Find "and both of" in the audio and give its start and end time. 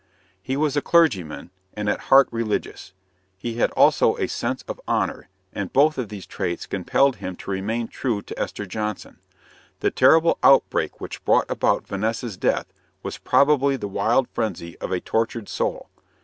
5.53-6.09